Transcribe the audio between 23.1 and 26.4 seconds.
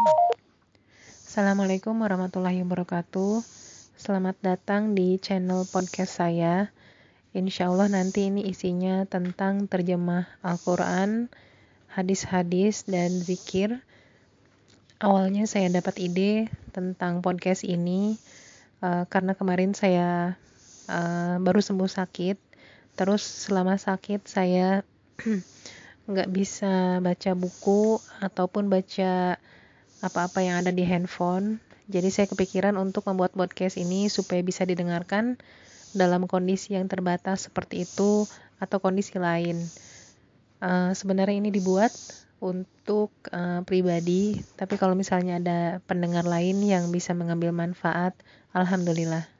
selama sakit saya nggak